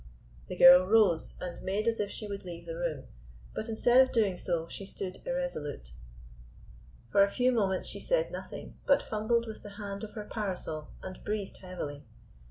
[0.47, 3.03] The girl rose and made as if she would leave the room,
[3.53, 5.91] but instead of doing so she stood irresolute.
[7.11, 10.89] For a few moments she said nothing, but fumbled with the handle of her parasol
[11.03, 12.07] and breathed heavily.